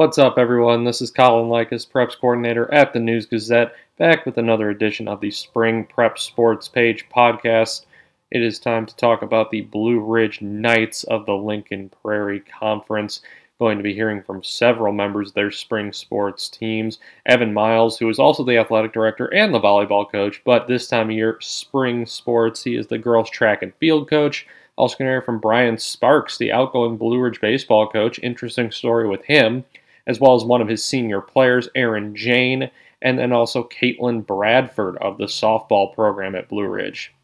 What's 0.00 0.16
up, 0.16 0.38
everyone? 0.38 0.84
This 0.84 1.02
is 1.02 1.10
Colin 1.10 1.50
Likas, 1.50 1.86
Preps 1.86 2.18
Coordinator 2.18 2.72
at 2.72 2.94
the 2.94 2.98
News 2.98 3.26
Gazette, 3.26 3.74
back 3.98 4.24
with 4.24 4.38
another 4.38 4.70
edition 4.70 5.06
of 5.06 5.20
the 5.20 5.30
Spring 5.30 5.84
Prep 5.84 6.18
Sports 6.18 6.68
Page 6.68 7.04
podcast. 7.14 7.84
It 8.30 8.40
is 8.40 8.58
time 8.58 8.86
to 8.86 8.96
talk 8.96 9.20
about 9.20 9.50
the 9.50 9.60
Blue 9.60 10.00
Ridge 10.00 10.40
Knights 10.40 11.04
of 11.04 11.26
the 11.26 11.34
Lincoln 11.34 11.92
Prairie 12.00 12.40
Conference. 12.40 13.20
Going 13.58 13.76
to 13.76 13.82
be 13.82 13.92
hearing 13.92 14.22
from 14.22 14.42
several 14.42 14.94
members 14.94 15.28
of 15.28 15.34
their 15.34 15.50
spring 15.50 15.92
sports 15.92 16.48
teams. 16.48 16.98
Evan 17.26 17.52
Miles, 17.52 17.98
who 17.98 18.08
is 18.08 18.18
also 18.18 18.42
the 18.42 18.56
athletic 18.56 18.94
director 18.94 19.26
and 19.26 19.52
the 19.52 19.60
volleyball 19.60 20.10
coach, 20.10 20.40
but 20.46 20.66
this 20.66 20.88
time 20.88 21.10
of 21.10 21.14
year, 21.14 21.36
spring 21.42 22.06
sports, 22.06 22.64
he 22.64 22.74
is 22.74 22.86
the 22.86 22.96
girls' 22.96 23.28
track 23.28 23.62
and 23.62 23.74
field 23.74 24.08
coach. 24.08 24.46
Also, 24.76 24.96
going 24.96 25.08
to 25.08 25.12
hear 25.12 25.20
from 25.20 25.40
Brian 25.40 25.76
Sparks, 25.76 26.38
the 26.38 26.52
outgoing 26.52 26.96
Blue 26.96 27.20
Ridge 27.20 27.42
baseball 27.42 27.86
coach. 27.86 28.18
Interesting 28.22 28.70
story 28.70 29.06
with 29.06 29.22
him 29.24 29.62
as 30.10 30.18
well 30.18 30.34
as 30.34 30.42
one 30.42 30.60
of 30.60 30.66
his 30.66 30.84
senior 30.84 31.20
players, 31.20 31.68
Aaron 31.76 32.16
Jane, 32.16 32.68
and 33.00 33.16
then 33.16 33.32
also 33.32 33.62
Caitlin 33.62 34.26
Bradford 34.26 34.96
of 34.96 35.18
the 35.18 35.26
softball 35.26 35.94
program 35.94 36.34
at 36.34 36.48
Blue 36.48 36.66
Ridge. 36.66 37.14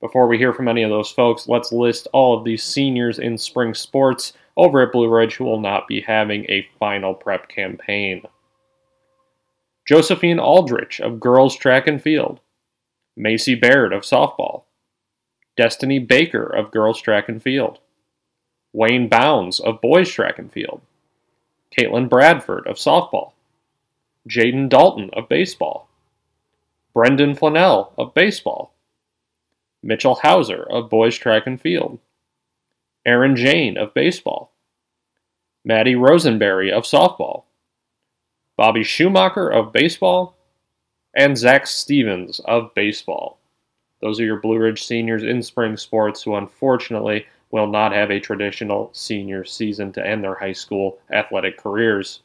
Before 0.00 0.26
we 0.26 0.38
hear 0.38 0.54
from 0.54 0.66
any 0.66 0.82
of 0.82 0.88
those 0.88 1.10
folks, 1.10 1.46
let's 1.46 1.72
list 1.72 2.08
all 2.14 2.36
of 2.36 2.44
these 2.44 2.62
seniors 2.62 3.18
in 3.18 3.36
spring 3.36 3.74
sports 3.74 4.32
over 4.56 4.80
at 4.80 4.92
Blue 4.92 5.10
Ridge 5.10 5.36
who 5.36 5.44
will 5.44 5.60
not 5.60 5.86
be 5.86 6.00
having 6.00 6.46
a 6.48 6.66
final 6.80 7.12
prep 7.12 7.48
campaign. 7.48 8.22
Josephine 9.86 10.40
Aldrich 10.40 11.00
of 11.00 11.20
girls 11.20 11.54
track 11.54 11.86
and 11.86 12.00
field, 12.00 12.40
Macy 13.14 13.54
Baird 13.54 13.92
of 13.92 14.04
softball, 14.04 14.62
Destiny 15.54 15.98
Baker 15.98 16.44
of 16.46 16.70
girls 16.70 16.98
track 16.98 17.28
and 17.28 17.42
field, 17.42 17.78
Wayne 18.72 19.10
Bounds 19.10 19.60
of 19.60 19.82
boys 19.82 20.10
track 20.10 20.38
and 20.38 20.50
field, 20.50 20.80
Caitlin 21.76 22.08
Bradford 22.08 22.66
of 22.66 22.76
softball, 22.76 23.32
Jaden 24.28 24.68
Dalton 24.68 25.10
of 25.12 25.28
baseball, 25.28 25.88
Brendan 26.94 27.34
Flannell 27.34 27.92
of 27.96 28.14
baseball, 28.14 28.74
Mitchell 29.82 30.16
Hauser 30.16 30.62
of 30.70 30.90
boys 30.90 31.16
track 31.16 31.46
and 31.46 31.60
field, 31.60 31.98
Aaron 33.04 33.34
Jane 33.34 33.76
of 33.76 33.94
baseball, 33.94 34.52
Maddie 35.64 35.96
Rosenberry 35.96 36.70
of 36.70 36.84
softball, 36.84 37.44
Bobby 38.56 38.84
Schumacher 38.84 39.48
of 39.48 39.72
baseball, 39.72 40.36
and 41.14 41.36
Zach 41.36 41.66
Stevens 41.66 42.40
of 42.40 42.74
baseball. 42.74 43.38
Those 44.00 44.20
are 44.20 44.24
your 44.24 44.40
Blue 44.40 44.58
Ridge 44.58 44.84
seniors 44.84 45.22
in 45.22 45.42
spring 45.42 45.76
sports 45.76 46.22
who 46.22 46.34
unfortunately 46.34 47.26
will 47.52 47.68
not 47.68 47.92
have 47.92 48.10
a 48.10 48.18
traditional 48.18 48.90
senior 48.92 49.44
season 49.44 49.92
to 49.92 50.04
end 50.04 50.24
their 50.24 50.34
high 50.34 50.52
school 50.52 50.98
athletic 51.12 51.56
careers. 51.58 52.22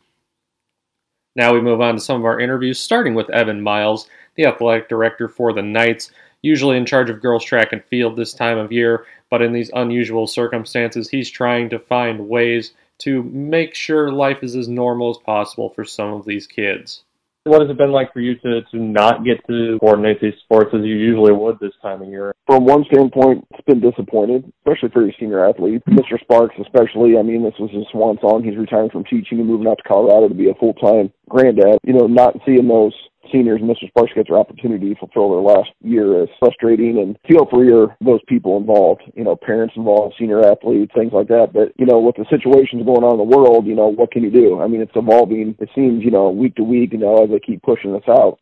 Now 1.36 1.53
we 1.53 1.61
move 1.61 1.81
on 1.81 1.94
to 1.94 2.00
some 2.00 2.19
of 2.19 2.25
our 2.25 2.39
interviews, 2.39 2.80
starting 2.80 3.14
with 3.14 3.30
Evan 3.30 3.61
Miles, 3.61 4.09
the 4.36 4.45
athletic 4.45 4.89
director 4.89 5.28
for 5.28 5.53
the 5.53 5.61
Knights, 5.61 6.09
usually 6.42 6.78
in 6.78 6.86
charge 6.86 7.11
of 7.11 7.22
girls 7.22 7.44
track 7.44 7.73
and 7.73 7.84
field 7.84 8.16
this 8.16 8.34
time 8.34 8.58
of 8.58 8.72
year, 8.72 9.06
but 9.30 9.42
in 9.42 9.53
these 9.53 9.69
unusual 9.75 10.25
circumstances, 10.25 11.09
he's 11.09 11.30
trying 11.30 11.69
to 11.69 11.78
find 11.78 12.28
ways 12.28 12.73
to 13.00 13.22
make 13.23 13.75
sure 13.75 14.12
life 14.12 14.41
is 14.41 14.56
as 14.56 14.67
normal 14.67 15.12
as 15.12 15.17
possible 15.17 15.69
for 15.69 15.86
some 15.86 16.14
of 16.14 16.25
these 16.25 16.47
kids. 16.47 17.03
What 17.48 17.62
has 17.62 17.70
it 17.70 17.78
been 17.78 17.92
like 17.92 18.12
for 18.12 18.20
you 18.20 18.36
to, 18.40 18.62
to 18.62 18.78
not 18.78 19.23
get 19.23 19.45
to 19.48 19.78
coordinate 19.80 20.20
these 20.22 20.34
sports 20.44 20.72
as 20.73 20.81
you 20.84 20.95
usually 20.95 21.31
would 21.31 21.59
this 21.59 21.72
time 21.81 22.02
of 22.02 22.09
year? 22.09 22.34
From 22.45 22.66
one 22.66 22.84
standpoint, 22.92 23.48
it's 23.52 23.66
been 23.66 23.80
disappointed, 23.80 24.52
especially 24.59 24.90
for 24.90 25.03
your 25.03 25.14
senior 25.20 25.48
athlete. 25.48 25.81
Mr. 25.90 26.20
Sparks, 26.20 26.56
especially, 26.59 27.18
I 27.18 27.23
mean, 27.23 27.44
this 27.44 27.56
was 27.59 27.72
his 27.72 27.86
swan 27.92 28.18
song. 28.22 28.44
He's 28.44 28.58
retiring 28.58 28.90
from 28.90 29.06
teaching 29.06 29.40
and 29.40 29.48
moving 29.48 29.68
out 29.68 29.78
to 29.78 29.88
Colorado 29.88 30.28
to 30.28 30.36
be 30.36 30.50
a 30.50 30.56
full-time 30.56 31.12
granddad. 31.30 31.80
You 31.84 31.94
know, 31.94 32.08
not 32.08 32.36
seeing 32.45 32.68
those 32.68 32.94
seniors 33.32 33.62
and 33.62 33.70
Mr. 33.70 33.88
Sparks 33.88 34.14
get 34.16 34.28
their 34.28 34.38
opportunity 34.38 34.94
to 34.94 35.00
fulfill 35.00 35.32
their 35.32 35.42
last 35.42 35.70
year 35.82 36.23
is 36.23 36.30
frustrating 36.40 37.00
and 37.00 37.18
feel 37.28 37.46
for 37.50 37.64
your 37.64 37.96
those 38.02 38.22
people 38.28 38.58
involved, 38.58 39.03
you 39.16 39.24
know, 39.24 39.36
parents 39.36 39.74
involved, 39.75 40.16
senior 40.18 40.41
athletes, 40.41 40.91
things 40.96 41.14
like 41.14 41.28
that. 41.28 41.52
But, 41.53 41.74
you 41.78 41.86
know, 41.86 42.00
with 42.00 42.16
the 42.16 42.25
situations 42.30 42.86
going 42.86 43.03
on 43.03 43.14
in 43.14 43.18
the 43.18 43.38
world, 43.38 43.66
you 43.66 43.75
know, 43.75 43.88
what 43.88 44.12
can 44.12 44.24
you 44.24 44.31
do? 44.31 44.62
I 44.62 44.68
mean, 44.68 44.81
it's 44.81 44.96
evolving, 44.96 45.56
it 45.59 45.69
seems, 45.75 46.03
you 46.03 46.12
know, 46.12 46.30
week 46.30 46.56
to 46.56 46.64
week, 46.64 46.94
you 46.94 47.00
know, 47.00 47.24
as 47.24 47.30
they 47.30 47.40
keep 47.40 47.62
pushing 47.64 47.94
this 47.94 48.08
out. 48.08 48.40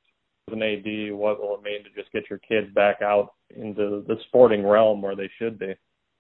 As 0.47 0.53
an 0.53 0.61
AD, 0.61 1.13
what 1.13 1.39
will 1.41 1.55
it 1.55 1.63
mean 1.63 1.83
to 1.83 1.89
just 1.95 2.11
get 2.11 2.29
your 2.29 2.39
kids 2.39 2.71
back 2.73 3.01
out 3.01 3.33
into 3.55 4.03
the 4.07 4.17
sporting 4.27 4.65
realm 4.65 5.01
where 5.01 5.15
they 5.15 5.29
should 5.39 5.57
be? 5.57 5.73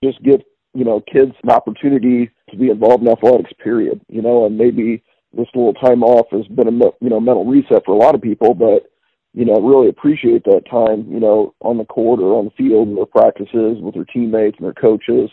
Just 0.03 0.21
give, 0.23 0.41
you 0.73 0.83
know, 0.83 1.01
kids 1.01 1.31
an 1.43 1.51
opportunity 1.51 2.31
to 2.49 2.57
be 2.57 2.69
involved 2.69 3.03
in 3.03 3.09
athletics, 3.09 3.51
period, 3.63 4.01
you 4.07 4.21
know, 4.21 4.45
and 4.45 4.57
maybe 4.57 5.03
this 5.35 5.47
little 5.53 5.73
time 5.73 6.03
off 6.03 6.27
has 6.31 6.47
been 6.47 6.67
a 6.67 6.85
you 7.01 7.09
know 7.09 7.19
mental 7.19 7.45
reset 7.45 7.85
for 7.85 7.93
a 7.93 7.97
lot 7.97 8.15
of 8.15 8.21
people, 8.21 8.53
but 8.53 8.89
you 9.33 9.45
know 9.45 9.55
really 9.55 9.89
appreciate 9.89 10.43
that 10.45 10.69
time 10.69 11.05
you 11.11 11.19
know 11.19 11.53
on 11.61 11.77
the 11.77 11.85
court 11.85 12.19
or 12.19 12.37
on 12.37 12.45
the 12.45 12.51
field 12.51 12.87
and 12.87 12.97
their 12.97 13.05
practices 13.05 13.77
with 13.81 13.93
their 13.93 14.05
teammates 14.05 14.57
and 14.57 14.65
their 14.65 14.73
coaches, 14.73 15.29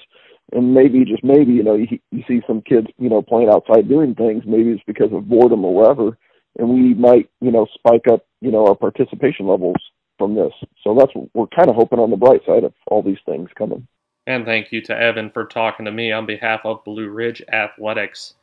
and 0.53 0.75
maybe 0.75 1.05
just 1.05 1.25
maybe 1.25 1.53
you 1.53 1.63
know 1.63 1.75
you, 1.75 1.87
you 2.11 2.23
see 2.27 2.43
some 2.47 2.63
kids 2.63 2.89
you 2.99 3.09
know 3.09 3.23
playing 3.23 3.49
outside 3.49 3.89
doing 3.89 4.15
things 4.15 4.45
maybe 4.47 4.71
it's 4.71 4.83
because 4.87 5.13
of 5.13 5.29
boredom 5.29 5.65
or 5.65 5.75
whatever, 5.75 6.19
and 6.59 6.69
we 6.69 6.95
might 6.95 7.31
you 7.41 7.51
know 7.51 7.67
spike 7.75 8.07
up 8.11 8.27
you 8.41 8.51
know 8.51 8.67
our 8.67 8.75
participation 8.75 9.47
levels 9.47 9.77
from 10.19 10.35
this. 10.35 10.53
So 10.85 10.95
that's 10.99 11.13
we're 11.35 11.47
kind 11.49 11.69
of 11.69 11.77
hoping 11.77 11.99
on 11.99 12.11
the 12.11 12.17
bright 12.17 12.45
side 12.47 12.65
of 12.65 12.73
all 12.87 13.03
these 13.03 13.23
things 13.27 13.49
coming. 13.57 13.87
And 14.27 14.45
thank 14.45 14.71
you 14.71 14.81
to 14.83 14.97
Evan 14.97 15.31
for 15.31 15.45
talking 15.45 15.87
to 15.87 15.91
me 15.91 16.13
on 16.13 16.27
behalf 16.27 16.61
of 16.65 16.85
Blue 16.85 17.09
Ridge 17.09 17.43
Athletics. 17.53 18.35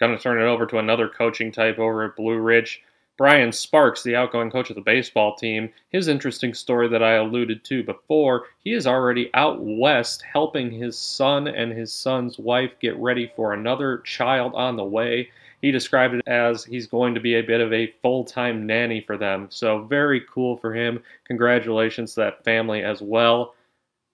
Going 0.00 0.16
to 0.16 0.22
turn 0.22 0.40
it 0.40 0.44
over 0.44 0.66
to 0.66 0.78
another 0.78 1.08
coaching 1.08 1.52
type 1.52 1.78
over 1.78 2.04
at 2.04 2.16
Blue 2.16 2.38
Ridge. 2.38 2.82
Brian 3.16 3.52
Sparks, 3.52 4.02
the 4.02 4.16
outgoing 4.16 4.50
coach 4.50 4.70
of 4.70 4.74
the 4.74 4.82
baseball 4.82 5.36
team, 5.36 5.72
his 5.90 6.08
interesting 6.08 6.52
story 6.52 6.88
that 6.88 7.02
I 7.02 7.12
alluded 7.12 7.62
to 7.64 7.84
before, 7.84 8.46
he 8.64 8.72
is 8.72 8.88
already 8.88 9.30
out 9.34 9.60
west 9.60 10.22
helping 10.22 10.72
his 10.72 10.98
son 10.98 11.46
and 11.46 11.70
his 11.70 11.92
son's 11.92 12.40
wife 12.40 12.72
get 12.80 12.96
ready 12.96 13.30
for 13.36 13.52
another 13.52 13.98
child 13.98 14.52
on 14.56 14.76
the 14.76 14.84
way. 14.84 15.30
He 15.62 15.70
described 15.70 16.14
it 16.14 16.26
as 16.26 16.64
he's 16.64 16.88
going 16.88 17.14
to 17.14 17.20
be 17.20 17.36
a 17.36 17.42
bit 17.42 17.60
of 17.60 17.72
a 17.72 17.94
full 18.02 18.24
time 18.24 18.66
nanny 18.66 19.00
for 19.00 19.16
them. 19.16 19.46
So, 19.48 19.84
very 19.84 20.20
cool 20.28 20.56
for 20.56 20.74
him. 20.74 21.00
Congratulations 21.24 22.14
to 22.14 22.20
that 22.22 22.42
family 22.42 22.82
as 22.82 23.00
well. 23.00 23.54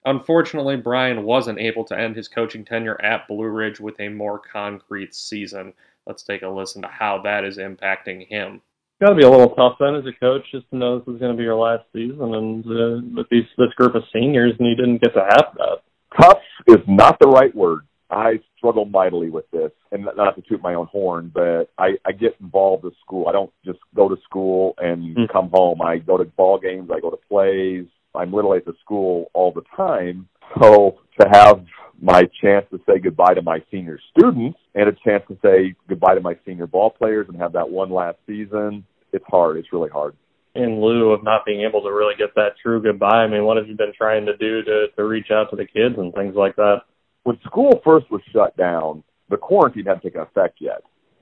Unfortunately, 0.05 0.77
Brian 0.77 1.23
wasn't 1.23 1.59
able 1.59 1.83
to 1.85 1.97
end 1.97 2.15
his 2.15 2.27
coaching 2.27 2.65
tenure 2.65 2.99
at 3.01 3.27
Blue 3.27 3.47
Ridge 3.47 3.79
with 3.79 3.99
a 3.99 4.09
more 4.09 4.39
concrete 4.39 5.13
season. 5.13 5.73
Let's 6.07 6.23
take 6.23 6.41
a 6.41 6.47
listen 6.47 6.81
to 6.81 6.87
how 6.87 7.21
that 7.23 7.43
is 7.43 7.57
impacting 7.57 8.27
him. 8.27 8.55
It's 8.55 9.07
got 9.07 9.09
to 9.09 9.15
be 9.15 9.23
a 9.23 9.29
little 9.29 9.55
tough 9.55 9.77
then 9.79 9.95
as 9.95 10.05
a 10.05 10.19
coach 10.19 10.43
just 10.51 10.69
to 10.71 10.75
know 10.75 10.99
this 10.99 11.13
is 11.13 11.19
going 11.19 11.31
to 11.31 11.37
be 11.37 11.43
your 11.43 11.55
last 11.55 11.83
season 11.93 12.33
and 12.33 12.65
uh, 12.65 13.07
with 13.15 13.27
these 13.29 13.45
this 13.57 13.73
group 13.75 13.95
of 13.95 14.03
seniors 14.13 14.53
and 14.59 14.67
you 14.67 14.75
didn't 14.75 15.01
get 15.01 15.13
to 15.13 15.21
have 15.21 15.55
that. 15.57 15.77
Tough 16.19 16.41
is 16.67 16.79
not 16.87 17.17
the 17.19 17.27
right 17.27 17.55
word. 17.55 17.85
I 18.11 18.41
struggle 18.57 18.85
mightily 18.85 19.29
with 19.29 19.49
this, 19.51 19.71
and 19.91 20.05
not 20.17 20.35
to 20.35 20.41
toot 20.41 20.61
my 20.61 20.73
own 20.73 20.87
horn, 20.87 21.31
but 21.33 21.71
I, 21.77 21.93
I 22.05 22.11
get 22.11 22.35
involved 22.41 22.83
with 22.83 22.93
school. 22.99 23.29
I 23.29 23.31
don't 23.31 23.51
just 23.65 23.79
go 23.95 24.09
to 24.09 24.17
school 24.23 24.75
and 24.77 25.15
mm-hmm. 25.15 25.31
come 25.31 25.49
home. 25.49 25.81
I 25.81 25.97
go 25.97 26.17
to 26.17 26.25
ball 26.25 26.59
games. 26.59 26.89
I 26.93 26.99
go 26.99 27.09
to 27.09 27.17
plays. 27.29 27.85
I'm 28.15 28.33
literally 28.33 28.57
at 28.57 28.65
the 28.65 28.73
school 28.83 29.31
all 29.33 29.51
the 29.51 29.63
time. 29.75 30.27
So 30.61 30.99
to 31.19 31.27
have 31.31 31.63
my 32.01 32.23
chance 32.41 32.65
to 32.71 32.79
say 32.87 32.99
goodbye 32.99 33.35
to 33.35 33.41
my 33.41 33.59
senior 33.69 33.99
students 34.09 34.57
and 34.75 34.89
a 34.89 34.93
chance 35.05 35.23
to 35.29 35.37
say 35.43 35.75
goodbye 35.87 36.15
to 36.15 36.21
my 36.21 36.35
senior 36.45 36.67
ball 36.67 36.89
players 36.89 37.27
and 37.29 37.37
have 37.37 37.53
that 37.53 37.69
one 37.69 37.91
last 37.91 38.17
season, 38.27 38.83
it's 39.13 39.25
hard. 39.27 39.57
It's 39.57 39.71
really 39.71 39.89
hard. 39.89 40.15
In 40.55 40.81
lieu 40.81 41.11
of 41.11 41.23
not 41.23 41.45
being 41.45 41.61
able 41.61 41.81
to 41.83 41.89
really 41.89 42.15
get 42.17 42.35
that 42.35 42.53
true 42.61 42.81
goodbye, 42.81 43.23
I 43.23 43.27
mean, 43.27 43.45
what 43.45 43.57
have 43.57 43.67
you 43.67 43.77
been 43.77 43.93
trying 43.97 44.25
to 44.25 44.35
do 44.35 44.63
to, 44.63 44.87
to 44.97 45.03
reach 45.05 45.27
out 45.31 45.49
to 45.51 45.55
the 45.55 45.65
kids 45.65 45.95
and 45.97 46.13
things 46.13 46.35
like 46.35 46.55
that? 46.57 46.81
When 47.23 47.39
school 47.45 47.79
first 47.85 48.11
was 48.11 48.21
shut 48.33 48.57
down, 48.57 49.03
the 49.29 49.37
quarantine 49.37 49.85
hadn't 49.85 50.03
taken 50.03 50.21
effect 50.21 50.57
yet. 50.59 50.81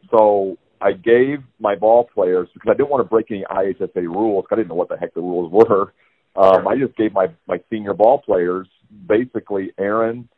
So 0.09 0.57
I 0.81 0.93
gave 0.93 1.39
my 1.59 1.75
ball 1.75 2.09
players, 2.11 2.47
because 2.53 2.69
I 2.71 2.73
didn't 2.73 2.89
want 2.89 3.05
to 3.05 3.09
break 3.09 3.29
any 3.29 3.43
IHSA 3.51 3.95
rules, 3.95 4.45
I 4.49 4.55
didn't 4.55 4.69
know 4.69 4.75
what 4.75 4.89
the 4.89 4.97
heck 4.97 5.13
the 5.13 5.21
rules 5.21 5.51
were. 5.51 5.93
Um, 6.39 6.69
I 6.69 6.77
just 6.77 6.95
gave 6.95 7.11
my 7.13 7.27
my 7.47 7.59
senior 7.69 7.93
ball 7.93 8.19
players 8.19 8.67
basically 9.07 9.73
Aaron, 9.77 10.29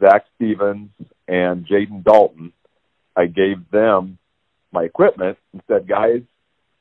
Zach 0.00 0.24
Stevens, 0.36 0.90
and 1.28 1.66
Jaden 1.66 2.02
Dalton. 2.02 2.52
I 3.14 3.26
gave 3.26 3.70
them 3.70 4.18
my 4.72 4.84
equipment 4.84 5.36
and 5.52 5.60
said, 5.68 5.86
guys, 5.86 6.22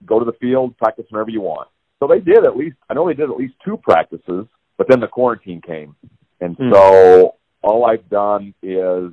go 0.06 0.20
to 0.20 0.26
the 0.26 0.38
field, 0.40 0.78
practice 0.78 1.06
whenever 1.10 1.30
you 1.30 1.42
want. 1.42 1.68
So 2.00 2.08
they 2.08 2.22
did 2.22 2.46
at 2.46 2.56
least. 2.56 2.78
I 2.90 2.94
know 2.94 3.06
they 3.08 3.14
did 3.14 3.30
at 3.30 3.36
least 3.36 3.56
two 3.66 3.76
practices, 3.76 4.46
but 4.78 4.88
then 4.88 5.02
the 5.02 5.08
quarantine 5.08 5.62
came, 5.62 5.96
and 6.40 6.58
mm. 6.58 6.72
so 6.72 7.36
all 7.62 7.86
I've 7.86 8.10
done 8.10 8.54
is 8.64 9.12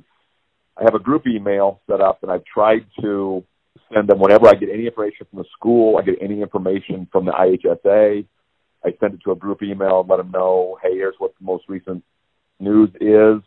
I 0.77 0.83
have 0.83 0.95
a 0.95 0.99
group 0.99 1.27
email 1.27 1.81
set 1.85 1.99
up, 1.99 2.23
and 2.23 2.31
I've 2.31 2.45
tried 2.45 2.85
to 3.01 3.43
send 3.93 4.07
them 4.07 4.19
whenever 4.19 4.47
I 4.47 4.53
get 4.53 4.69
any 4.69 4.85
information 4.85 5.27
from 5.29 5.39
the 5.39 5.49
school, 5.51 5.97
I 5.97 6.03
get 6.03 6.15
any 6.21 6.41
information 6.41 7.09
from 7.11 7.25
the 7.25 7.31
IHSA 7.31 8.25
I 8.85 8.91
send 8.99 9.15
it 9.15 9.21
to 9.25 9.31
a 9.31 9.35
group 9.35 9.61
email 9.61 10.01
and 10.01 10.09
let 10.09 10.17
them 10.17 10.31
know, 10.31 10.77
hey, 10.81 10.93
here's 10.93 11.15
what 11.17 11.33
the 11.39 11.45
most 11.45 11.65
recent 11.67 12.03
news 12.59 12.89
is. 13.01 13.41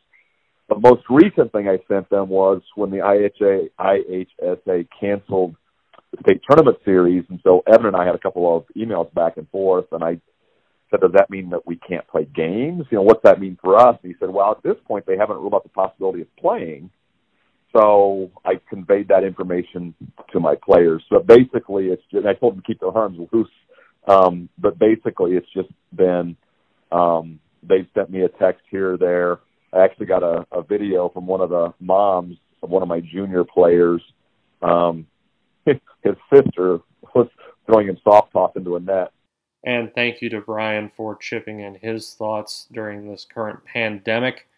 the 0.68 0.78
most 0.80 1.02
recent 1.10 1.52
thing 1.52 1.68
I 1.68 1.78
sent 1.88 2.08
them 2.08 2.28
was 2.28 2.62
when 2.76 2.90
the 2.90 2.98
IHA 2.98 3.70
IHSA 3.78 4.88
canceled 4.98 5.54
the 6.12 6.18
state 6.22 6.40
tournament 6.48 6.78
series, 6.84 7.24
and 7.28 7.40
so 7.42 7.62
Evan 7.66 7.86
and 7.86 7.96
I 7.96 8.06
had 8.06 8.14
a 8.14 8.18
couple 8.18 8.56
of 8.56 8.64
emails 8.76 9.12
back 9.14 9.36
and 9.36 9.48
forth, 9.50 9.86
and 9.92 10.02
I 10.04 10.20
said, 10.90 11.00
"Does 11.00 11.12
that 11.12 11.30
mean 11.30 11.50
that 11.50 11.66
we 11.66 11.76
can't 11.76 12.06
play 12.06 12.24
games? 12.24 12.86
You 12.90 12.98
know, 12.98 13.02
what's 13.02 13.22
that 13.24 13.40
mean 13.40 13.58
for 13.62 13.76
us?" 13.76 13.98
And 14.02 14.12
he 14.12 14.18
said, 14.18 14.30
"Well, 14.30 14.50
at 14.52 14.62
this 14.62 14.76
point, 14.86 15.06
they 15.06 15.16
haven't 15.16 15.36
ruled 15.36 15.54
out 15.54 15.62
the 15.62 15.70
possibility 15.70 16.22
of 16.22 16.36
playing." 16.36 16.90
So 17.72 18.30
I 18.44 18.60
conveyed 18.68 19.08
that 19.08 19.24
information 19.24 19.94
to 20.32 20.40
my 20.40 20.54
players. 20.54 21.02
So 21.08 21.20
basically, 21.20 21.86
it's 21.88 22.02
just 22.10 22.26
I 22.26 22.34
told 22.34 22.54
them 22.54 22.62
to 22.62 22.66
keep 22.66 22.80
their 22.80 22.96
arms 22.96 23.18
loose. 23.32 23.48
Um, 24.06 24.48
but 24.58 24.78
basically, 24.78 25.36
it's 25.36 25.48
just 25.54 25.70
been 25.94 26.36
um, 26.90 27.38
they've 27.62 27.86
sent 27.94 28.10
me 28.10 28.22
a 28.22 28.28
text 28.28 28.62
here 28.70 28.94
or 28.94 28.96
there. 28.96 29.40
I 29.72 29.84
actually 29.84 30.06
got 30.06 30.22
a, 30.22 30.46
a 30.52 30.62
video 30.62 31.08
from 31.08 31.26
one 31.26 31.40
of 31.40 31.50
the 31.50 31.72
moms 31.80 32.36
of 32.62 32.70
one 32.70 32.82
of 32.82 32.88
my 32.88 33.00
junior 33.00 33.44
players. 33.44 34.02
Um, 34.60 35.06
his 35.66 36.16
sister 36.32 36.80
was 37.14 37.28
throwing 37.66 37.88
him 37.88 37.98
soft 38.04 38.32
toss 38.32 38.52
into 38.56 38.76
a 38.76 38.80
net. 38.80 39.12
And 39.64 39.94
thank 39.94 40.20
you 40.20 40.28
to 40.30 40.40
Brian 40.40 40.90
for 40.96 41.16
chipping 41.16 41.60
in 41.60 41.76
his 41.76 42.14
thoughts 42.14 42.66
during 42.72 43.08
this 43.08 43.24
current 43.24 43.64
pandemic. 43.64 44.48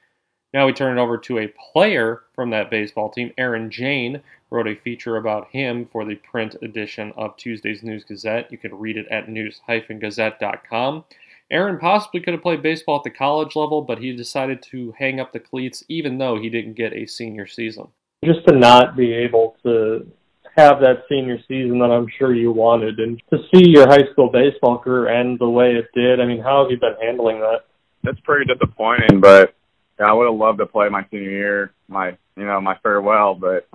Now 0.55 0.67
we 0.67 0.73
turn 0.73 0.99
it 0.99 1.01
over 1.01 1.19
to 1.19 1.39
a 1.39 1.53
player 1.73 2.23
from 2.35 2.51
that 2.51 2.71
baseball 2.71 3.11
team. 3.11 3.33
Aaron 3.37 3.71
Jane 3.71 4.23
wrote 4.55 4.69
a 4.69 4.77
feature 4.77 5.17
about 5.17 5.49
him 5.51 5.87
for 5.91 6.05
the 6.05 6.15
print 6.15 6.57
edition 6.63 7.13
of 7.17 7.37
Tuesday's 7.37 7.83
News 7.83 8.05
Gazette. 8.05 8.51
You 8.53 8.57
can 8.57 8.79
read 8.79 8.97
it 8.97 9.07
at 9.11 9.29
news-gazette.com. 9.29 11.05
Aaron 11.51 11.79
possibly 11.79 12.21
could 12.21 12.35
have 12.35 12.43
played 12.43 12.63
baseball 12.63 12.99
at 12.99 13.05
the 13.05 13.11
college 13.11 13.55
level, 13.57 13.83
but 13.83 13.99
he 13.99 14.17
decided 14.17 14.63
to 14.71 14.95
hang 14.99 15.21
up 15.21 15.33
the 15.33 15.41
cleats 15.41 15.85
even 15.89 16.19
though 16.19 16.41
he 16.41 16.49
didn't 16.49 16.75
get 16.75 16.95
a 16.95 17.05
senior 17.07 17.47
season. 17.47 17.89
Just 18.25 18.47
to 18.47 18.55
not 18.55 18.97
be 18.97 19.13
able 19.13 19.57
to 19.65 20.11
have 20.57 20.81
that 20.81 21.05
senior 21.09 21.39
season 21.49 21.81
that 21.81 21.91
I'm 21.91 22.07
sure 22.17 22.33
you 22.33 22.53
wanted 22.53 23.01
and 23.01 23.21
to 23.31 23.39
see 23.53 23.69
your 23.69 23.89
high 23.89 24.07
school 24.13 24.31
baseball 24.31 24.79
career 24.79 25.09
end 25.09 25.39
the 25.41 25.51
way 25.51 25.75
it 25.75 25.89
did. 25.95 26.21
I 26.21 26.27
mean, 26.27 26.41
how 26.41 26.63
have 26.63 26.71
you 26.71 26.79
been 26.79 26.95
handling 27.03 27.41
that? 27.41 27.65
That's 28.05 28.21
pretty 28.21 28.53
disappointing, 28.53 29.21
but 29.21 29.55
yeah, 29.99 30.07
I 30.07 30.13
would 30.13 30.27
have 30.27 30.35
loved 30.35 30.59
to 30.59 30.67
play 30.67 30.89
my 30.89 31.05
senior 31.11 31.31
year, 31.31 31.73
my 31.89 32.17
you 32.37 32.45
know 32.45 32.61
my 32.61 32.77
farewell, 32.83 33.35
but 33.35 33.67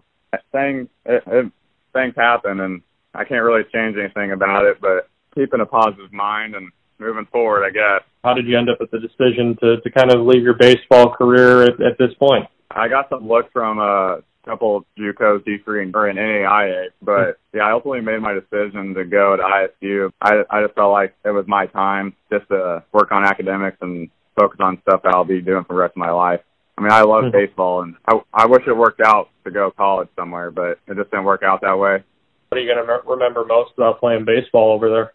things 0.51 0.87
it, 1.05 1.23
it, 1.27 1.51
things 1.93 2.13
happen, 2.15 2.59
and 2.59 2.81
I 3.13 3.23
can't 3.23 3.43
really 3.43 3.63
change 3.73 3.97
anything 3.97 4.31
about 4.31 4.65
it. 4.65 4.79
But 4.81 5.09
keeping 5.35 5.61
a 5.61 5.65
positive 5.65 6.11
mind 6.11 6.55
and 6.55 6.71
moving 6.99 7.27
forward, 7.31 7.65
I 7.65 7.69
guess. 7.69 8.03
How 8.23 8.33
did 8.33 8.45
you 8.45 8.57
end 8.57 8.69
up 8.69 8.79
with 8.79 8.91
the 8.91 8.99
decision 8.99 9.57
to 9.61 9.81
to 9.81 9.91
kind 9.91 10.11
of 10.11 10.25
leave 10.25 10.43
your 10.43 10.55
baseball 10.55 11.13
career 11.15 11.63
at, 11.63 11.81
at 11.81 11.97
this 11.97 12.13
point? 12.19 12.45
I 12.71 12.87
got 12.87 13.09
some 13.09 13.27
look 13.27 13.51
from 13.51 13.79
a 13.79 14.21
couple 14.45 14.77
of 14.77 14.85
JUCOs, 14.97 15.43
D3 15.45 15.83
and 15.83 15.95
or 15.95 16.07
an 16.07 16.17
NAIA, 16.17 16.87
but 17.01 17.39
yeah, 17.53 17.63
I 17.63 17.71
ultimately 17.71 18.01
made 18.01 18.21
my 18.21 18.33
decision 18.33 18.93
to 18.93 19.05
go 19.05 19.35
to 19.35 19.43
ISU. 19.43 20.11
I 20.21 20.43
I 20.49 20.63
just 20.63 20.75
felt 20.75 20.91
like 20.91 21.15
it 21.25 21.31
was 21.31 21.45
my 21.47 21.65
time 21.67 22.15
just 22.31 22.47
to 22.49 22.83
work 22.91 23.11
on 23.11 23.25
academics 23.25 23.77
and 23.81 24.09
focus 24.39 24.59
on 24.61 24.81
stuff 24.81 25.01
that 25.03 25.13
I'll 25.13 25.25
be 25.25 25.41
doing 25.41 25.63
for 25.65 25.73
the 25.73 25.79
rest 25.79 25.93
of 25.93 25.97
my 25.97 26.11
life. 26.11 26.41
I 26.79 26.81
mean, 26.81 26.91
I 26.93 27.01
love 27.01 27.25
mm-hmm. 27.25 27.37
baseball, 27.37 27.81
and 27.81 27.95
I, 28.07 28.21
I 28.33 28.45
wish 28.45 28.63
it 28.65 28.71
worked 28.71 29.01
out 29.01 29.29
to 29.43 29.51
go 29.51 29.69
college 29.69 30.07
somewhere, 30.15 30.49
but 30.49 30.79
it 30.87 30.95
just 30.95 31.11
didn't 31.11 31.25
work 31.25 31.43
out 31.43 31.59
that 31.59 31.77
way. 31.77 32.01
What 32.47 32.57
are 32.57 32.61
you 32.61 32.73
going 32.73 32.85
to 32.85 33.01
remember 33.05 33.43
most 33.43 33.73
about 33.75 33.99
playing 33.99 34.23
baseball 34.23 34.71
over 34.71 34.89
there? 34.89 35.13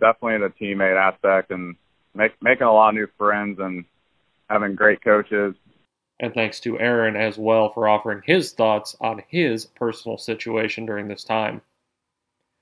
Definitely 0.00 0.48
the 0.48 0.64
teammate 0.64 0.96
aspect 0.96 1.50
and 1.50 1.76
make, 2.14 2.32
making 2.40 2.66
a 2.66 2.72
lot 2.72 2.88
of 2.88 2.94
new 2.94 3.06
friends 3.18 3.58
and 3.60 3.84
having 4.48 4.76
great 4.76 5.04
coaches. 5.04 5.54
And 6.20 6.32
thanks 6.32 6.58
to 6.60 6.80
Aaron 6.80 7.16
as 7.16 7.36
well 7.36 7.70
for 7.70 7.86
offering 7.86 8.22
his 8.24 8.52
thoughts 8.52 8.96
on 8.98 9.22
his 9.28 9.66
personal 9.66 10.16
situation 10.16 10.86
during 10.86 11.06
this 11.06 11.22
time. 11.22 11.60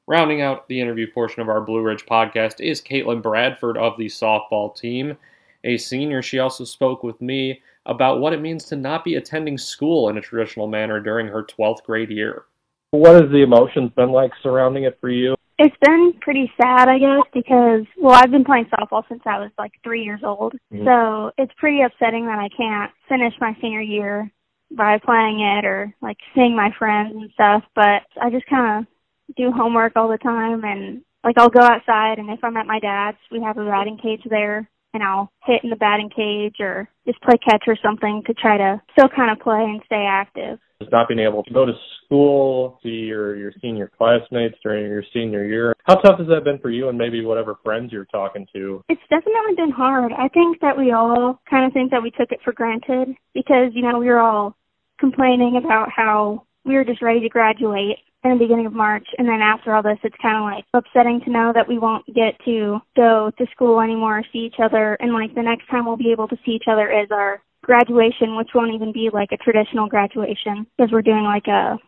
Rounding 0.08 0.42
out 0.42 0.66
the 0.66 0.80
interview 0.80 1.06
portion 1.12 1.42
of 1.42 1.48
our 1.48 1.60
Blue 1.60 1.80
Ridge 1.80 2.06
podcast 2.06 2.60
is 2.60 2.82
Caitlin 2.82 3.22
Bradford 3.22 3.78
of 3.78 3.96
the 3.96 4.06
softball 4.06 4.76
team 4.76 5.16
a 5.66 5.76
senior, 5.76 6.22
she 6.22 6.38
also 6.38 6.64
spoke 6.64 7.02
with 7.02 7.20
me 7.20 7.60
about 7.84 8.20
what 8.20 8.32
it 8.32 8.40
means 8.40 8.64
to 8.64 8.76
not 8.76 9.04
be 9.04 9.16
attending 9.16 9.58
school 9.58 10.08
in 10.08 10.16
a 10.16 10.20
traditional 10.20 10.66
manner 10.66 11.00
during 11.00 11.26
her 11.26 11.42
12th 11.44 11.82
grade 11.84 12.10
year. 12.10 12.44
What 12.92 13.20
has 13.20 13.30
the 13.30 13.42
emotions 13.42 13.90
been 13.96 14.10
like 14.10 14.30
surrounding 14.42 14.84
it 14.84 14.96
for 15.00 15.10
you? 15.10 15.34
It's 15.58 15.76
been 15.84 16.12
pretty 16.20 16.52
sad, 16.60 16.88
I 16.88 16.98
guess, 16.98 17.22
because, 17.32 17.86
well, 17.98 18.14
I've 18.14 18.30
been 18.30 18.44
playing 18.44 18.66
softball 18.66 19.02
since 19.08 19.22
I 19.26 19.38
was 19.38 19.50
like 19.58 19.72
three 19.82 20.04
years 20.04 20.20
old. 20.22 20.54
Mm-hmm. 20.72 20.86
So 20.86 21.32
it's 21.38 21.52
pretty 21.56 21.82
upsetting 21.82 22.26
that 22.26 22.38
I 22.38 22.48
can't 22.54 22.92
finish 23.08 23.32
my 23.40 23.56
senior 23.60 23.80
year 23.80 24.30
by 24.70 24.98
playing 24.98 25.40
it 25.40 25.64
or 25.64 25.94
like 26.02 26.18
seeing 26.34 26.54
my 26.54 26.70
friends 26.78 27.14
and 27.14 27.30
stuff. 27.32 27.64
But 27.74 28.02
I 28.20 28.30
just 28.30 28.46
kind 28.46 28.86
of 28.86 29.36
do 29.36 29.50
homework 29.50 29.94
all 29.96 30.08
the 30.08 30.18
time 30.18 30.62
and 30.64 31.02
like 31.24 31.38
I'll 31.38 31.48
go 31.48 31.62
outside 31.62 32.18
and 32.18 32.30
if 32.30 32.44
I'm 32.44 32.56
at 32.56 32.66
my 32.66 32.78
dad's, 32.78 33.18
we 33.32 33.42
have 33.42 33.58
a 33.58 33.64
batting 33.64 33.98
cage 33.98 34.22
there 34.28 34.68
and 34.96 35.04
I'll 35.04 35.30
hit 35.44 35.62
in 35.62 35.70
the 35.70 35.76
batting 35.76 36.08
cage 36.08 36.56
or 36.58 36.88
just 37.06 37.20
play 37.20 37.36
catch 37.38 37.64
or 37.66 37.76
something 37.84 38.22
to 38.26 38.34
try 38.34 38.56
to 38.56 38.80
still 38.92 39.08
kind 39.14 39.30
of 39.30 39.38
play 39.38 39.60
and 39.60 39.82
stay 39.84 40.06
active. 40.08 40.58
Just 40.80 40.92
not 40.92 41.08
being 41.08 41.20
able 41.20 41.42
to 41.44 41.52
go 41.54 41.64
to 41.64 41.72
school, 42.04 42.78
see 42.82 43.06
your 43.08 43.36
your 43.36 43.52
senior 43.62 43.90
classmates 43.96 44.56
during 44.62 44.86
your 44.86 45.04
senior 45.12 45.44
year. 45.44 45.74
How 45.84 45.96
tough 45.96 46.18
has 46.18 46.28
that 46.28 46.44
been 46.44 46.58
for 46.58 46.70
you 46.70 46.88
and 46.88 46.98
maybe 46.98 47.24
whatever 47.24 47.56
friends 47.62 47.92
you're 47.92 48.06
talking 48.06 48.46
to? 48.54 48.82
It's 48.88 49.00
definitely 49.08 49.54
been 49.56 49.70
hard. 49.70 50.12
I 50.12 50.28
think 50.28 50.60
that 50.60 50.76
we 50.76 50.92
all 50.92 51.40
kind 51.48 51.66
of 51.66 51.72
think 51.72 51.90
that 51.92 52.02
we 52.02 52.10
took 52.10 52.32
it 52.32 52.40
for 52.42 52.52
granted 52.52 53.16
because, 53.34 53.72
you 53.72 53.82
know, 53.82 53.98
we 53.98 54.06
were 54.06 54.20
all 54.20 54.56
complaining 54.98 55.60
about 55.62 55.88
how 55.94 56.46
we 56.64 56.74
were 56.74 56.84
just 56.84 57.02
ready 57.02 57.20
to 57.20 57.28
graduate 57.28 57.98
in 58.30 58.38
the 58.38 58.44
beginning 58.44 58.66
of 58.66 58.72
March. 58.72 59.06
And 59.18 59.28
then 59.28 59.40
after 59.40 59.74
all 59.74 59.82
this, 59.82 59.98
it's 60.02 60.16
kind 60.20 60.36
of 60.36 60.42
like 60.42 60.64
upsetting 60.74 61.20
to 61.24 61.30
know 61.30 61.52
that 61.54 61.68
we 61.68 61.78
won't 61.78 62.06
get 62.06 62.34
to 62.44 62.80
go 62.96 63.30
to 63.38 63.46
school 63.52 63.80
anymore, 63.80 64.22
see 64.32 64.40
each 64.40 64.60
other. 64.62 64.94
And 65.00 65.12
like 65.12 65.34
the 65.34 65.42
next 65.42 65.68
time 65.68 65.86
we'll 65.86 65.96
be 65.96 66.12
able 66.12 66.28
to 66.28 66.38
see 66.44 66.52
each 66.52 66.68
other 66.70 66.90
is 66.90 67.08
our 67.10 67.42
graduation, 67.62 68.36
which 68.36 68.50
won't 68.54 68.74
even 68.74 68.92
be 68.92 69.10
like 69.12 69.32
a 69.32 69.36
traditional 69.36 69.88
graduation 69.88 70.66
because 70.76 70.92
we're 70.92 71.02
doing 71.02 71.24
like 71.24 71.46
a 71.46 71.78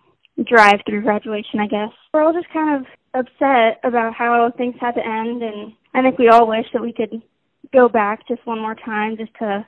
drive 0.45 0.81
through 0.87 1.03
graduation, 1.03 1.61
I 1.61 1.67
guess. 1.67 1.91
We're 2.13 2.23
all 2.23 2.33
just 2.33 2.53
kind 2.53 2.77
of 2.77 2.87
upset 3.15 3.81
about 3.85 4.15
how 4.15 4.53
things 4.57 4.75
had 4.81 4.95
to 4.95 5.05
end. 5.05 5.43
And 5.43 5.73
I 5.95 6.03
think 6.03 6.19
we 6.19 6.29
all 6.29 6.47
wish 6.47 6.67
that 6.73 6.83
we 6.83 6.93
could 6.93 7.23
go 7.73 7.89
back 7.89 8.27
just 8.29 8.47
one 8.47 8.61
more 8.61 8.75
time 8.75 9.17
just 9.17 9.35
to 9.41 9.67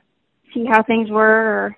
see 0.53 0.65
how 0.65 0.83
things 0.83 1.09
were 1.09 1.65
or 1.65 1.77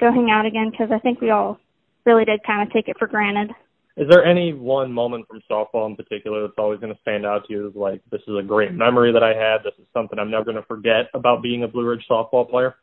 go 0.00 0.12
hang 0.12 0.30
out 0.30 0.46
again 0.46 0.70
because 0.70 0.90
I 0.92 0.98
think 0.98 1.20
we 1.20 1.30
all 1.30 1.58
really 2.04 2.24
did 2.24 2.42
kind 2.44 2.66
of 2.66 2.72
take 2.72 2.88
it 2.88 2.98
for 2.98 3.06
granted. 3.06 3.50
Is 3.96 4.08
there 4.08 4.24
any 4.24 4.52
one 4.52 4.92
moment 4.92 5.26
from 5.28 5.40
softball 5.48 5.86
in 5.86 5.94
particular 5.94 6.42
that's 6.42 6.58
always 6.58 6.80
going 6.80 6.92
to 6.92 7.00
stand 7.00 7.24
out 7.24 7.46
to 7.46 7.52
you 7.52 7.68
as 7.68 7.74
like 7.76 8.02
this 8.10 8.22
is 8.26 8.36
a 8.36 8.42
great 8.42 8.72
memory 8.72 9.12
that 9.12 9.22
I 9.22 9.34
had. 9.34 9.58
This 9.62 9.74
is 9.78 9.86
something 9.92 10.18
I'm 10.18 10.30
never 10.30 10.44
going 10.44 10.56
to 10.56 10.66
forget 10.66 11.10
about 11.14 11.42
being 11.42 11.62
a 11.62 11.68
Blue 11.68 11.86
Ridge 11.86 12.04
softball 12.10 12.48
player. 12.48 12.74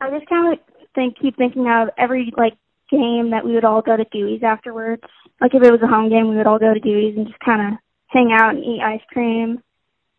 I 0.00 0.10
just 0.10 0.28
kind 0.28 0.52
of 0.52 0.58
think 0.94 1.18
keep 1.18 1.36
thinking 1.36 1.68
of 1.68 1.88
every 1.98 2.32
like 2.36 2.54
game 2.90 3.30
that 3.30 3.44
we 3.44 3.52
would 3.52 3.64
all 3.64 3.82
go 3.82 3.96
to 3.96 4.04
Dewey's 4.04 4.42
afterwards. 4.42 5.02
Like 5.40 5.54
if 5.54 5.62
it 5.62 5.70
was 5.70 5.82
a 5.82 5.86
home 5.86 6.08
game, 6.08 6.30
we 6.30 6.36
would 6.36 6.46
all 6.46 6.58
go 6.58 6.72
to 6.72 6.80
Dewey's 6.80 7.16
and 7.16 7.26
just 7.26 7.40
kind 7.40 7.74
of 7.74 7.78
hang 8.06 8.32
out 8.32 8.54
and 8.54 8.64
eat 8.64 8.80
ice 8.82 9.02
cream, 9.12 9.62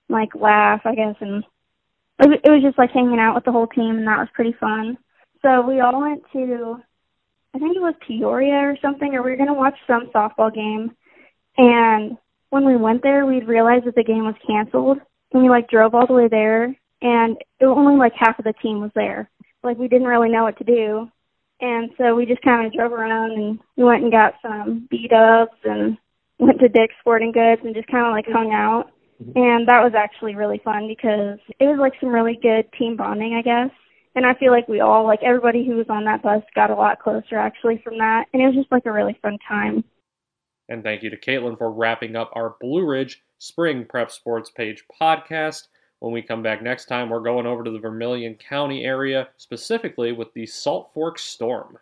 like 0.09 0.35
laugh, 0.35 0.81
I 0.85 0.93
guess, 0.93 1.15
and 1.19 1.43
it 2.19 2.49
was 2.49 2.61
just 2.63 2.77
like 2.77 2.91
hanging 2.91 3.19
out 3.19 3.35
with 3.35 3.45
the 3.45 3.51
whole 3.51 3.67
team, 3.67 3.97
and 3.97 4.07
that 4.07 4.19
was 4.19 4.29
pretty 4.33 4.55
fun. 4.59 4.97
So 5.41 5.61
we 5.61 5.79
all 5.79 5.99
went 5.99 6.23
to 6.33 6.77
I 7.55 7.59
think 7.59 7.75
it 7.75 7.81
was 7.81 7.95
Peoria 8.05 8.55
or 8.55 8.77
something, 8.81 9.15
or 9.15 9.23
we 9.23 9.31
were 9.31 9.37
going 9.37 9.47
to 9.47 9.53
watch 9.53 9.77
some 9.87 10.11
softball 10.13 10.53
game. 10.53 10.93
And 11.57 12.17
when 12.49 12.65
we 12.65 12.75
went 12.75 13.01
there, 13.01 13.25
we 13.25 13.41
realized 13.41 13.85
that 13.85 13.95
the 13.95 14.03
game 14.03 14.25
was 14.25 14.35
canceled. 14.45 14.99
And 15.31 15.43
we 15.43 15.49
like 15.49 15.69
drove 15.69 15.95
all 15.95 16.07
the 16.07 16.13
way 16.13 16.27
there, 16.29 16.65
and 17.01 17.37
it 17.59 17.65
was 17.65 17.75
only 17.77 17.97
like 17.97 18.13
half 18.15 18.39
of 18.39 18.45
the 18.45 18.53
team 18.61 18.79
was 18.79 18.91
there. 18.95 19.29
Like 19.63 19.77
we 19.77 19.87
didn't 19.87 20.07
really 20.07 20.29
know 20.29 20.43
what 20.43 20.57
to 20.59 20.63
do, 20.63 21.09
and 21.59 21.89
so 21.97 22.15
we 22.15 22.25
just 22.25 22.41
kind 22.41 22.65
of 22.65 22.71
drove 22.71 22.93
around 22.93 23.31
and 23.31 23.59
we 23.75 23.83
went 23.83 24.03
and 24.03 24.11
got 24.11 24.35
some 24.41 24.87
beat 24.89 25.11
ups 25.11 25.57
and 25.63 25.97
went 26.39 26.59
to 26.59 26.69
Dick's 26.69 26.93
Sporting 27.01 27.31
Goods 27.31 27.61
and 27.65 27.75
just 27.75 27.87
kind 27.87 28.05
of 28.05 28.11
like 28.11 28.27
hung 28.27 28.53
out. 28.53 28.91
Mm-hmm. 29.21 29.37
And 29.37 29.67
that 29.67 29.83
was 29.83 29.93
actually 29.93 30.35
really 30.35 30.61
fun 30.63 30.87
because 30.87 31.39
it 31.59 31.65
was 31.65 31.79
like 31.79 31.93
some 31.99 32.09
really 32.09 32.39
good 32.41 32.71
team 32.77 32.95
bonding, 32.95 33.33
I 33.33 33.41
guess. 33.41 33.71
And 34.15 34.25
I 34.25 34.33
feel 34.33 34.51
like 34.51 34.67
we 34.67 34.79
all, 34.79 35.05
like 35.05 35.21
everybody 35.23 35.65
who 35.65 35.75
was 35.75 35.87
on 35.89 36.05
that 36.05 36.23
bus, 36.23 36.41
got 36.55 36.71
a 36.71 36.75
lot 36.75 36.99
closer 36.99 37.35
actually 37.37 37.81
from 37.83 37.97
that. 37.97 38.27
And 38.33 38.41
it 38.41 38.47
was 38.47 38.55
just 38.55 38.71
like 38.71 38.85
a 38.85 38.91
really 38.91 39.17
fun 39.21 39.37
time. 39.47 39.83
And 40.69 40.83
thank 40.83 41.03
you 41.03 41.09
to 41.09 41.17
Caitlin 41.17 41.57
for 41.57 41.71
wrapping 41.71 42.15
up 42.15 42.31
our 42.33 42.55
Blue 42.59 42.85
Ridge 42.85 43.21
Spring 43.37 43.85
Prep 43.85 44.09
Sports 44.09 44.49
Page 44.49 44.83
podcast. 44.99 45.67
When 45.99 46.13
we 46.13 46.21
come 46.21 46.41
back 46.41 46.61
next 46.61 46.85
time, 46.85 47.09
we're 47.09 47.19
going 47.19 47.45
over 47.45 47.63
to 47.63 47.71
the 47.71 47.79
Vermilion 47.79 48.35
County 48.35 48.83
area, 48.83 49.29
specifically 49.37 50.11
with 50.11 50.33
the 50.33 50.45
Salt 50.45 50.91
Fork 50.93 51.19
Storm. 51.19 51.77